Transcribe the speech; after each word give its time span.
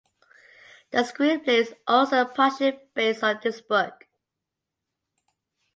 The 0.89 1.03
screenplay 1.03 1.59
is 1.59 1.75
also 1.85 2.25
partially 2.25 2.79
based 2.95 3.23
on 3.23 3.39
this 3.43 3.61
book. 3.61 4.07